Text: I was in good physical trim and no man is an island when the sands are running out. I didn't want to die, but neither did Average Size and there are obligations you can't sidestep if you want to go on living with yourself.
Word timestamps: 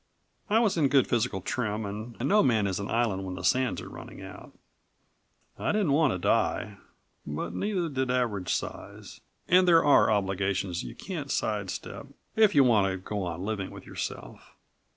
I 0.49 0.57
was 0.57 0.77
in 0.77 0.87
good 0.87 1.05
physical 1.05 1.41
trim 1.41 1.85
and 1.85 2.17
no 2.27 2.41
man 2.41 2.65
is 2.65 2.79
an 2.79 2.89
island 2.89 3.23
when 3.23 3.35
the 3.35 3.43
sands 3.43 3.81
are 3.81 3.87
running 3.87 4.19
out. 4.19 4.51
I 5.59 5.71
didn't 5.71 5.91
want 5.91 6.11
to 6.11 6.17
die, 6.17 6.77
but 7.23 7.53
neither 7.53 7.87
did 7.87 8.09
Average 8.09 8.51
Size 8.51 9.21
and 9.47 9.67
there 9.67 9.85
are 9.85 10.09
obligations 10.09 10.81
you 10.81 10.95
can't 10.95 11.29
sidestep 11.29 12.07
if 12.35 12.55
you 12.55 12.63
want 12.63 12.89
to 12.91 12.97
go 12.97 13.21
on 13.25 13.43
living 13.45 13.69
with 13.69 13.85
yourself. 13.85 14.55